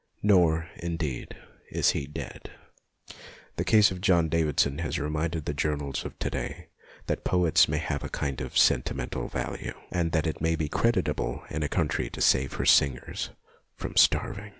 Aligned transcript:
Nor, 0.23 0.67
indeed, 0.77 1.35
is 1.69 1.91
he 1.91 2.07
dead. 2.07 2.49
The 3.57 3.63
case 3.63 3.91
of 3.91 4.01
John 4.01 4.29
Davidson 4.29 4.79
has 4.79 4.97
reminded 4.97 5.45
the 5.45 5.53
journals 5.53 6.03
of 6.05 6.17
to 6.17 6.31
day 6.31 6.69
that 7.05 7.23
poets 7.23 7.67
may 7.69 7.77
have 7.77 8.03
a 8.03 8.09
kind 8.09 8.41
of 8.41 8.57
sentimental 8.57 9.27
value, 9.27 9.75
and 9.91 10.11
that 10.13 10.25
it 10.25 10.41
may 10.41 10.55
be 10.55 10.67
creditable 10.69 11.43
in 11.51 11.61
a 11.61 11.69
country 11.69 12.09
to 12.09 12.19
save 12.19 12.53
her 12.53 12.65
singers 12.65 13.29
from 13.75 13.95
starving. 13.95 14.49